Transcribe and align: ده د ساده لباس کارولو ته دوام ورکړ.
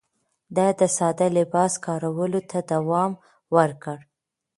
ده 0.55 0.67
د 0.79 0.81
ساده 0.97 1.27
لباس 1.37 1.73
کارولو 1.85 2.39
ته 2.49 2.59
دوام 2.71 3.11
ورکړ. 3.55 3.97